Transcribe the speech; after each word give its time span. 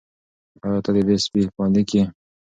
آیا 0.65 0.79
ته 0.85 0.89
د 0.95 0.97
دې 1.07 1.15
سپي 1.23 1.41
مالیک 1.57 1.89
یې؟ 1.95 2.03